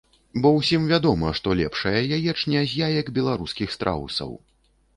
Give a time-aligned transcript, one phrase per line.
[0.45, 4.37] Бо ўсім вядома, што лепшая яечня з яек беларускіх страусаў.